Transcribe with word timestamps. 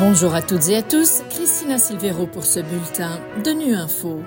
Bonjour 0.00 0.32
à 0.32 0.42
toutes 0.42 0.68
et 0.68 0.76
à 0.76 0.82
tous, 0.82 1.22
Christina 1.28 1.76
Silvero 1.76 2.26
pour 2.26 2.44
ce 2.44 2.60
bulletin 2.60 3.18
de 3.44 3.50
Nu 3.50 3.74
Info. 3.74 4.20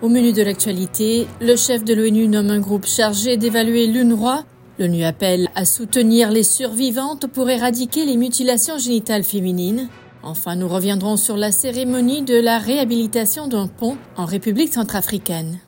Au 0.00 0.08
menu 0.08 0.32
de 0.32 0.42
l'actualité, 0.42 1.26
le 1.40 1.56
chef 1.56 1.82
de 1.82 1.92
l'ONU 1.92 2.28
nomme 2.28 2.50
un 2.50 2.60
groupe 2.60 2.86
chargé 2.86 3.36
d'évaluer 3.36 3.88
l'UNRWA. 3.88 4.44
L'ONU 4.78 5.02
appelle 5.02 5.48
à 5.56 5.64
soutenir 5.64 6.30
les 6.30 6.44
survivantes 6.44 7.26
pour 7.26 7.50
éradiquer 7.50 8.04
les 8.04 8.16
mutilations 8.16 8.78
génitales 8.78 9.24
féminines. 9.24 9.88
Enfin, 10.22 10.54
nous 10.54 10.68
reviendrons 10.68 11.16
sur 11.16 11.36
la 11.36 11.50
cérémonie 11.50 12.22
de 12.22 12.38
la 12.38 12.58
réhabilitation 12.58 13.48
d'un 13.48 13.66
pont 13.66 13.96
en 14.16 14.24
République 14.24 14.72
centrafricaine. 14.72 15.58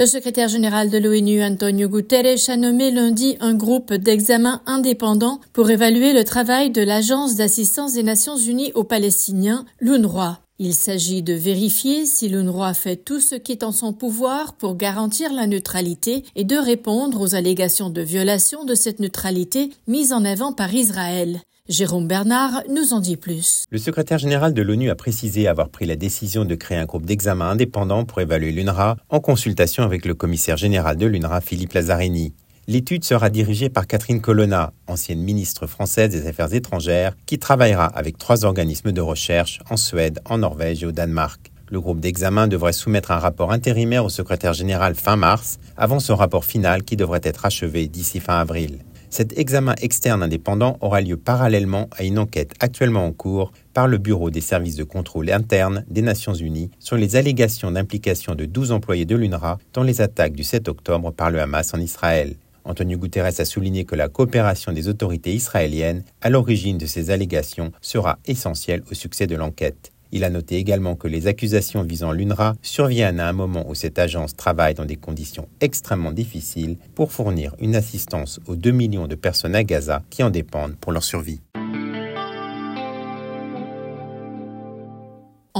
Le 0.00 0.06
secrétaire 0.06 0.48
général 0.48 0.88
de 0.88 0.96
l'ONU, 0.96 1.44
Antonio 1.44 1.86
Guterres, 1.86 2.48
a 2.48 2.56
nommé 2.56 2.90
lundi 2.90 3.36
un 3.40 3.52
groupe 3.52 3.92
d'examen 3.92 4.62
indépendant 4.64 5.40
pour 5.52 5.68
évaluer 5.68 6.14
le 6.14 6.24
travail 6.24 6.70
de 6.70 6.80
l'Agence 6.80 7.36
d'assistance 7.36 7.92
des 7.92 8.02
Nations 8.02 8.38
Unies 8.38 8.72
aux 8.74 8.84
Palestiniens, 8.84 9.66
l'UNRWA. 9.78 10.40
Il 10.58 10.72
s'agit 10.72 11.22
de 11.22 11.34
vérifier 11.34 12.06
si 12.06 12.30
l'UNRWA 12.30 12.72
fait 12.72 12.96
tout 12.96 13.20
ce 13.20 13.34
qui 13.34 13.52
est 13.52 13.62
en 13.62 13.72
son 13.72 13.92
pouvoir 13.92 14.54
pour 14.54 14.74
garantir 14.74 15.34
la 15.34 15.46
neutralité 15.46 16.24
et 16.34 16.44
de 16.44 16.56
répondre 16.56 17.20
aux 17.20 17.34
allégations 17.34 17.90
de 17.90 18.00
violation 18.00 18.64
de 18.64 18.74
cette 18.74 19.00
neutralité 19.00 19.68
mises 19.86 20.14
en 20.14 20.24
avant 20.24 20.54
par 20.54 20.72
Israël. 20.72 21.42
Jérôme 21.70 22.08
Bernard 22.08 22.64
nous 22.68 22.94
en 22.94 22.98
dit 22.98 23.16
plus. 23.16 23.62
Le 23.70 23.78
secrétaire 23.78 24.18
général 24.18 24.52
de 24.52 24.60
l'ONU 24.60 24.90
a 24.90 24.96
précisé 24.96 25.46
avoir 25.46 25.68
pris 25.68 25.86
la 25.86 25.94
décision 25.94 26.44
de 26.44 26.56
créer 26.56 26.76
un 26.76 26.84
groupe 26.84 27.06
d'examen 27.06 27.48
indépendant 27.48 28.04
pour 28.04 28.20
évaluer 28.20 28.50
l'UNRWA 28.50 28.96
en 29.08 29.20
consultation 29.20 29.84
avec 29.84 30.04
le 30.04 30.14
commissaire 30.14 30.56
général 30.56 30.96
de 30.96 31.06
l'UNRWA, 31.06 31.40
Philippe 31.40 31.74
Lazzarini. 31.74 32.34
L'étude 32.66 33.04
sera 33.04 33.30
dirigée 33.30 33.68
par 33.68 33.86
Catherine 33.86 34.20
Colonna, 34.20 34.72
ancienne 34.88 35.20
ministre 35.20 35.68
française 35.68 36.10
des 36.10 36.26
Affaires 36.26 36.52
étrangères, 36.52 37.16
qui 37.24 37.38
travaillera 37.38 37.86
avec 37.86 38.18
trois 38.18 38.44
organismes 38.44 38.90
de 38.90 39.00
recherche 39.00 39.60
en 39.70 39.76
Suède, 39.76 40.18
en 40.24 40.38
Norvège 40.38 40.82
et 40.82 40.86
au 40.86 40.92
Danemark. 40.92 41.52
Le 41.70 41.80
groupe 41.80 42.00
d'examen 42.00 42.48
devrait 42.48 42.72
soumettre 42.72 43.12
un 43.12 43.20
rapport 43.20 43.52
intérimaire 43.52 44.04
au 44.04 44.08
secrétaire 44.08 44.54
général 44.54 44.96
fin 44.96 45.14
mars, 45.14 45.60
avant 45.76 46.00
son 46.00 46.16
rapport 46.16 46.44
final 46.44 46.82
qui 46.82 46.96
devrait 46.96 47.20
être 47.22 47.46
achevé 47.46 47.86
d'ici 47.86 48.18
fin 48.18 48.40
avril. 48.40 48.80
Cet 49.10 49.36
examen 49.36 49.74
externe 49.82 50.22
indépendant 50.22 50.78
aura 50.80 51.00
lieu 51.00 51.16
parallèlement 51.16 51.88
à 51.90 52.04
une 52.04 52.18
enquête 52.18 52.54
actuellement 52.60 53.04
en 53.04 53.12
cours 53.12 53.50
par 53.74 53.88
le 53.88 53.98
Bureau 53.98 54.30
des 54.30 54.40
services 54.40 54.76
de 54.76 54.84
contrôle 54.84 55.32
interne 55.32 55.84
des 55.90 56.00
Nations 56.00 56.32
Unies 56.32 56.70
sur 56.78 56.96
les 56.96 57.16
allégations 57.16 57.72
d'implication 57.72 58.36
de 58.36 58.44
12 58.44 58.70
employés 58.70 59.06
de 59.06 59.16
l'UNRWA 59.16 59.58
dans 59.72 59.82
les 59.82 60.00
attaques 60.00 60.34
du 60.34 60.44
7 60.44 60.68
octobre 60.68 61.10
par 61.10 61.30
le 61.32 61.40
Hamas 61.40 61.74
en 61.74 61.80
Israël. 61.80 62.36
Antonio 62.64 62.98
Guterres 62.98 63.40
a 63.40 63.44
souligné 63.44 63.84
que 63.84 63.96
la 63.96 64.08
coopération 64.08 64.70
des 64.72 64.86
autorités 64.86 65.34
israéliennes 65.34 66.04
à 66.20 66.30
l'origine 66.30 66.78
de 66.78 66.86
ces 66.86 67.10
allégations 67.10 67.72
sera 67.80 68.20
essentielle 68.26 68.84
au 68.92 68.94
succès 68.94 69.26
de 69.26 69.34
l'enquête. 69.34 69.90
Il 70.12 70.24
a 70.24 70.30
noté 70.30 70.56
également 70.56 70.96
que 70.96 71.08
les 71.08 71.26
accusations 71.26 71.82
visant 71.82 72.12
l'UNRWA 72.12 72.54
surviennent 72.62 73.20
à 73.20 73.28
un 73.28 73.32
moment 73.32 73.68
où 73.68 73.74
cette 73.74 73.98
agence 73.98 74.36
travaille 74.36 74.74
dans 74.74 74.84
des 74.84 74.96
conditions 74.96 75.48
extrêmement 75.60 76.12
difficiles 76.12 76.76
pour 76.94 77.12
fournir 77.12 77.54
une 77.60 77.76
assistance 77.76 78.40
aux 78.46 78.56
2 78.56 78.70
millions 78.70 79.06
de 79.06 79.14
personnes 79.14 79.54
à 79.54 79.64
Gaza 79.64 80.02
qui 80.10 80.22
en 80.22 80.30
dépendent 80.30 80.76
pour 80.76 80.92
leur 80.92 81.04
survie. 81.04 81.40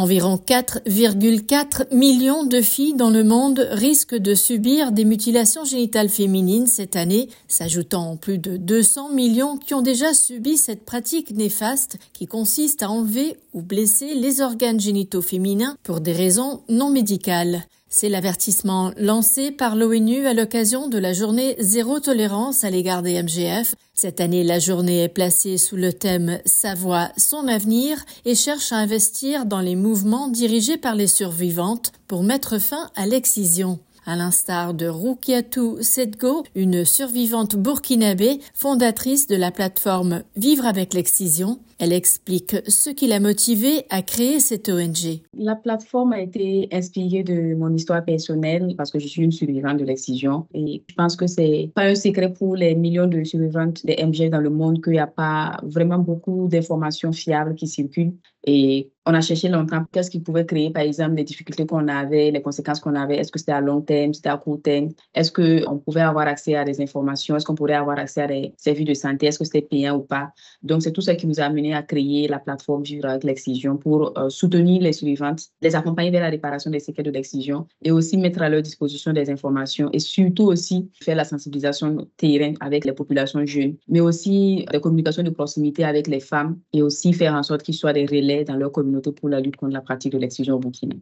Environ 0.01 0.37
4,4 0.39 1.95
millions 1.95 2.45
de 2.45 2.62
filles 2.62 2.95
dans 2.95 3.11
le 3.11 3.23
monde 3.23 3.69
risquent 3.70 4.17
de 4.17 4.34
subir 4.34 4.92
des 4.92 5.05
mutilations 5.05 5.67
génitales 5.67 6.09
féminines 6.09 6.67
cette 6.67 6.97
année, 6.97 7.29
s'ajoutant 7.48 8.17
plus 8.17 8.39
de 8.39 8.57
200 8.57 9.11
millions 9.11 9.59
qui 9.59 9.75
ont 9.75 9.83
déjà 9.83 10.15
subi 10.15 10.57
cette 10.57 10.87
pratique 10.87 11.33
néfaste 11.33 11.98
qui 12.15 12.25
consiste 12.25 12.83
à 12.83 12.89
enlever 12.89 13.37
ou 13.53 13.61
blesser 13.61 14.15
les 14.15 14.41
organes 14.41 14.81
génitaux 14.81 15.20
féminins 15.20 15.77
pour 15.83 16.01
des 16.01 16.14
raisons 16.14 16.63
non 16.70 16.89
médicales. 16.89 17.67
C'est 17.92 18.08
l'avertissement 18.08 18.92
lancé 18.96 19.51
par 19.51 19.74
l'ONU 19.74 20.24
à 20.28 20.33
l'occasion 20.33 20.86
de 20.86 20.96
la 20.96 21.12
journée 21.12 21.56
zéro 21.58 21.98
tolérance 21.98 22.62
à 22.62 22.70
l'égard 22.70 23.02
des 23.02 23.20
MGF. 23.20 23.74
Cette 23.95 24.20
année, 24.20 24.45
la 24.45 24.61
journée 24.61 25.02
est 25.02 25.08
placée 25.08 25.58
sous 25.58 25.74
le 25.74 25.92
thème 25.92 26.39
Sa 26.45 26.77
voix, 26.77 27.11
son 27.17 27.48
avenir 27.48 27.98
et 28.24 28.36
cherche 28.36 28.70
à 28.70 28.77
investir 28.77 29.45
dans 29.45 29.61
les 29.61 29.74
mouvements 29.74 30.29
dirigés 30.29 30.77
par 30.77 30.95
les 30.95 31.08
survivantes 31.08 31.90
pour 32.06 32.23
mettre 32.23 32.61
fin 32.61 32.90
à 32.95 33.06
l'excision. 33.06 33.80
À 34.11 34.17
l'instar 34.17 34.75
de 34.75 34.87
Rukiatou 34.87 35.77
Sedgo, 35.83 36.43
une 36.57 36.85
survivante 36.85 37.55
burkinabé, 37.55 38.41
fondatrice 38.55 39.29
de 39.29 39.37
la 39.37 39.53
plateforme 39.53 40.25
Vivre 40.35 40.67
avec 40.67 40.95
l'excision, 40.95 41.61
elle 41.79 41.93
explique 41.93 42.57
ce 42.67 42.91
qui 42.91 43.07
l'a 43.07 43.21
motivée 43.21 43.85
à 43.89 44.03
créer 44.03 44.41
cette 44.41 44.69
ONG. 44.69 45.21
La 45.33 45.55
plateforme 45.55 46.13
a 46.13 46.21
été 46.21 46.69
inspirée 46.73 47.23
de 47.23 47.55
mon 47.55 47.73
histoire 47.73 48.05
personnelle 48.05 48.75
parce 48.77 48.91
que 48.91 48.98
je 48.98 49.07
suis 49.07 49.23
une 49.23 49.31
survivante 49.31 49.79
de 49.79 49.85
l'excision 49.85 50.45
et 50.55 50.83
je 50.89 50.95
pense 50.97 51.15
que 51.15 51.29
c'est 51.29 51.71
pas 51.77 51.85
un 51.85 51.95
secret 51.95 52.33
pour 52.33 52.57
les 52.57 52.75
millions 52.75 53.07
de 53.07 53.23
survivantes 53.23 53.87
des 53.87 53.97
MG 54.05 54.29
dans 54.29 54.41
le 54.41 54.51
monde 54.51 54.83
qu'il 54.83 54.95
n'y 54.95 54.98
a 54.98 55.07
pas 55.07 55.61
vraiment 55.63 56.01
beaucoup 56.01 56.48
d'informations 56.48 57.13
fiables 57.13 57.55
qui 57.55 57.69
circulent 57.69 58.15
et 58.45 58.90
on 59.06 59.14
a 59.14 59.20
cherché 59.20 59.48
longtemps 59.48 59.84
qu'est-ce 59.90 60.11
qui 60.11 60.20
pouvait 60.20 60.45
créer, 60.45 60.70
par 60.70 60.83
exemple, 60.83 61.14
les 61.14 61.24
difficultés 61.24 61.67
qu'on 61.67 61.89
avait, 61.89 62.30
les 62.30 62.42
conséquences 62.42 62.80
qu'on 62.80 62.95
avait. 62.95 63.17
Est-ce 63.17 63.33
que 63.33 63.39
c'était 63.39 63.52
à 63.52 63.61
long 63.61 63.80
terme, 63.80 64.12
c'était 64.12 64.28
à 64.28 64.36
court 64.36 64.61
terme? 64.62 64.90
Est-ce 65.14 65.33
qu'on 65.33 65.78
pouvait 65.78 66.02
avoir 66.02 66.28
accès 66.28 66.55
à 66.55 66.64
des 66.64 66.80
informations? 66.80 67.34
Est-ce 67.34 67.46
qu'on 67.46 67.55
pourrait 67.55 67.74
avoir 67.74 67.98
accès 67.98 68.23
à 68.23 68.27
des 68.27 68.52
services 68.56 68.84
de 68.84 68.95
santé? 68.95 69.27
Est-ce 69.27 69.39
que 69.39 69.45
c'était 69.45 69.62
payant 69.62 69.96
ou 69.96 70.02
pas? 70.02 70.33
Donc, 70.62 70.83
c'est 70.83 70.92
tout 70.92 71.00
ça 71.00 71.14
qui 71.14 71.27
nous 71.27 71.40
a 71.40 71.45
amené 71.45 71.74
à 71.74 71.83
créer 71.83 72.29
la 72.29 72.39
plateforme 72.39 72.83
Vivre 72.83 73.06
avec 73.06 73.24
l'excision 73.24 73.77
pour 73.77 74.17
euh, 74.18 74.29
soutenir 74.29 74.83
les 74.83 74.92
survivantes, 74.92 75.42
les 75.61 75.74
accompagner 75.74 76.11
vers 76.11 76.23
la 76.23 76.30
réparation 76.30 76.70
des 76.70 76.80
séquelles 76.80 77.06
de 77.06 77.11
l'excision 77.11 77.67
et 77.83 77.90
aussi 77.90 78.17
mettre 78.17 78.42
à 78.42 78.48
leur 78.48 78.62
disposition 78.62 79.12
des 79.12 79.29
informations 79.29 79.90
et 79.92 79.98
surtout 79.98 80.45
aussi 80.45 80.89
faire 81.02 81.17
la 81.17 81.24
sensibilisation 81.24 82.06
terrain 82.17 82.52
avec 82.61 82.84
les 82.84 82.92
populations 82.92 83.45
jeunes, 83.45 83.77
mais 83.89 84.00
aussi 84.00 84.67
des 84.73 84.80
communications 84.80 85.23
de 85.23 85.30
proximité 85.30 85.84
avec 85.84 86.06
les 86.06 86.20
femmes 86.20 86.58
et 86.73 86.83
aussi 86.83 87.12
faire 87.12 87.34
en 87.34 87.42
sorte 87.42 87.62
qu'ils 87.62 87.74
soient 87.74 87.92
des 87.92 88.06
relais 88.06 88.30
dans 88.46 88.57
leur 88.57 88.73
communauté 88.73 89.13
pour 89.13 89.29
la 89.29 89.41
lutte 89.41 89.57
contre 89.57 89.73
la 89.73 89.80
pratique 89.80 90.13
de 90.13 90.52
au 90.52 90.58
Burkina. 90.58 90.96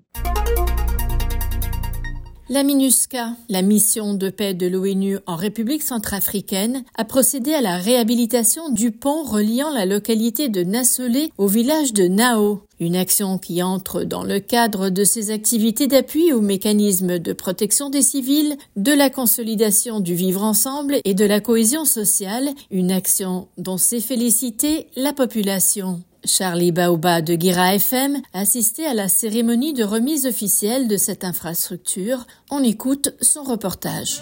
La 2.51 2.63
MINUSCA, 2.63 3.37
la 3.51 3.61
mission 3.61 4.15
de 4.15 4.31
paix 4.31 4.55
de 4.55 4.67
l'ONU 4.67 5.19
en 5.27 5.37
République 5.37 5.83
centrafricaine, 5.83 6.83
a 6.97 7.05
procédé 7.05 7.53
à 7.53 7.61
la 7.61 7.77
réhabilitation 7.77 8.71
du 8.71 8.91
pont 8.91 9.23
reliant 9.23 9.69
la 9.69 9.85
localité 9.85 10.49
de 10.49 10.63
Nassolé 10.63 11.31
au 11.37 11.47
village 11.47 11.93
de 11.93 12.09
Nao. 12.09 12.63
Une 12.81 12.97
action 12.97 13.37
qui 13.37 13.63
entre 13.63 14.03
dans 14.03 14.25
le 14.25 14.41
cadre 14.41 14.89
de 14.89 15.05
ses 15.05 15.31
activités 15.31 15.89
d'appui 15.89 16.33
au 16.33 16.41
mécanisme 16.41 17.19
de 17.19 17.35
protection 17.35 17.91
des 17.91 18.01
civils, 18.01 18.57
de 18.77 18.93
la 18.93 19.11
consolidation 19.11 20.01
du 20.01 20.15
vivre 20.15 20.43
ensemble 20.43 21.01
et 21.05 21.13
de 21.13 21.27
la 21.27 21.41
cohésion 21.41 21.85
sociale, 21.85 22.49
une 22.71 22.93
action 22.93 23.49
dont 23.59 23.77
s'est 23.77 24.01
félicitée 24.01 24.87
la 24.97 25.13
population. 25.13 26.01
Charlie 26.29 26.73
Baoba 26.73 27.23
de 27.23 27.35
Guira 27.35 27.75
FM 27.75 28.21
assisté 28.35 28.87
à 28.87 28.95
la 28.95 29.09
cérémonie 29.09 29.73
de 29.73 29.83
remise 29.83 30.27
officielle 30.27 30.87
de 30.87 30.97
cette 30.97 31.25
infrastructure. 31.25 32.27
On 32.51 32.63
écoute 32.63 33.15
son 33.21 33.43
reportage. 33.43 34.21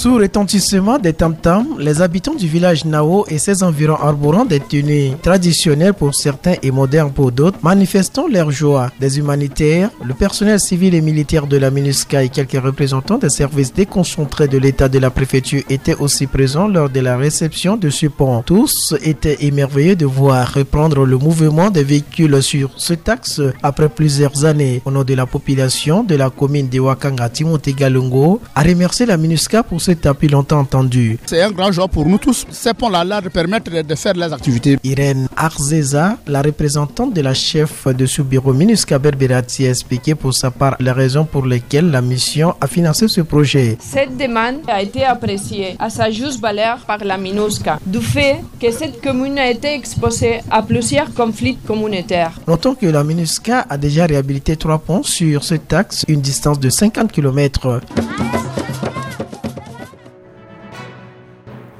Sous 0.00 0.14
retentissement 0.16 0.98
des 0.98 1.12
tam-tams, 1.12 1.78
les 1.78 2.00
habitants 2.00 2.34
du 2.34 2.48
village 2.48 2.86
Nao 2.86 3.26
et 3.28 3.36
ses 3.36 3.62
environs 3.62 3.96
arborant 4.00 4.46
des 4.46 4.58
tenues 4.58 5.10
traditionnelles 5.20 5.92
pour 5.92 6.14
certains 6.14 6.54
et 6.62 6.70
modernes 6.70 7.12
pour 7.12 7.30
d'autres, 7.32 7.58
manifestant 7.62 8.26
leur 8.26 8.50
joie. 8.50 8.90
Des 8.98 9.18
humanitaires, 9.18 9.90
le 10.02 10.14
personnel 10.14 10.58
civil 10.58 10.94
et 10.94 11.02
militaire 11.02 11.46
de 11.46 11.58
la 11.58 11.70
MINUSCA 11.70 12.22
et 12.22 12.30
quelques 12.30 12.62
représentants 12.64 13.18
des 13.18 13.28
services 13.28 13.74
déconcentrés 13.74 14.48
de 14.48 14.56
l'État 14.56 14.88
de 14.88 14.98
la 14.98 15.10
préfecture 15.10 15.60
étaient 15.68 15.96
aussi 15.96 16.26
présents 16.26 16.66
lors 16.66 16.88
de 16.88 17.00
la 17.00 17.18
réception 17.18 17.76
de 17.76 17.90
ce 17.90 18.06
pont. 18.06 18.40
Tous 18.40 18.94
étaient 19.02 19.44
émerveillés 19.44 19.96
de 19.96 20.06
voir 20.06 20.50
reprendre 20.50 21.04
le 21.04 21.18
mouvement 21.18 21.68
des 21.68 21.84
véhicules 21.84 22.42
sur 22.42 22.70
ce 22.78 22.94
axe 23.06 23.42
après 23.62 23.90
plusieurs 23.90 24.46
années. 24.46 24.80
Au 24.86 24.90
nom 24.90 25.04
de 25.04 25.12
la 25.12 25.26
population 25.26 26.04
de 26.04 26.14
la 26.14 26.30
commune 26.30 26.70
de 26.70 26.80
Wakanga, 26.80 27.28
Timothée 27.28 27.74
Galungo 27.74 28.40
a 28.54 28.62
remercié 28.62 29.04
la 29.04 29.18
MINUSCA 29.18 29.62
pour 29.62 29.82
ce 29.82 29.89
tapis 29.96 30.28
longtemps 30.28 30.60
entendu. 30.60 31.18
C'est 31.26 31.42
un 31.42 31.50
grand 31.50 31.72
jour 31.72 31.88
pour 31.88 32.06
nous 32.06 32.18
tous. 32.18 32.46
Ces 32.50 32.74
ponts-là 32.74 33.22
permettent 33.32 33.70
de 33.70 33.94
faire 33.94 34.14
les 34.14 34.32
activités. 34.32 34.78
Irène 34.84 35.28
Arzeza, 35.36 36.16
la 36.26 36.42
représentante 36.42 37.14
de 37.14 37.20
la 37.20 37.34
chef 37.34 37.86
de 37.88 38.06
ce 38.06 38.22
bureau 38.22 38.52
MINUSCA 38.52 38.98
Berberati, 38.98 39.66
a 39.66 39.70
expliqué 39.70 40.14
pour 40.14 40.34
sa 40.34 40.50
part 40.50 40.76
les 40.80 40.92
raisons 40.92 41.24
pour 41.24 41.46
lesquelles 41.46 41.90
la 41.90 42.00
mission 42.00 42.54
a 42.60 42.66
financé 42.66 43.08
ce 43.08 43.20
projet. 43.20 43.78
Cette 43.80 44.16
demande 44.16 44.60
a 44.68 44.82
été 44.82 45.04
appréciée 45.04 45.76
à 45.78 45.90
sa 45.90 46.10
juste 46.10 46.40
valeur 46.40 46.78
par 46.86 46.98
la 46.98 47.16
MINUSCA, 47.16 47.78
du 47.86 48.00
fait 48.00 48.40
que 48.60 48.70
cette 48.70 49.00
commune 49.02 49.38
a 49.38 49.50
été 49.50 49.74
exposée 49.74 50.40
à 50.50 50.62
plusieurs 50.62 51.12
conflits 51.14 51.56
communautaires. 51.66 52.32
Notons 52.46 52.74
que 52.74 52.86
la 52.86 53.04
MINUSCA 53.04 53.66
a 53.68 53.76
déjà 53.76 54.06
réhabilité 54.06 54.56
trois 54.56 54.78
ponts 54.78 55.02
sur 55.02 55.44
ce 55.44 55.54
axe, 55.70 56.04
une 56.08 56.20
distance 56.20 56.58
de 56.58 56.70
50 56.70 57.12
km. 57.12 57.80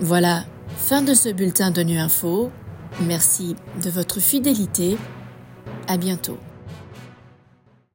Voilà, 0.00 0.44
Fin 0.76 1.02
de 1.02 1.14
ce 1.14 1.28
bulletin 1.28 1.70
de 1.70 1.82
Nu 1.82 1.98
Info. 1.98 2.50
Merci 3.02 3.54
de 3.82 3.90
votre 3.90 4.18
fidélité. 4.18 4.96
À 5.88 5.96
bientôt. 5.96 6.38